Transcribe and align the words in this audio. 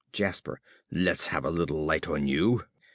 _)~Jasper.~ 0.11 0.59
Let's 0.89 1.27
have 1.27 1.45
a 1.45 1.51
little 1.51 1.85
light 1.85 2.07
on 2.07 2.25
you. 2.25 2.63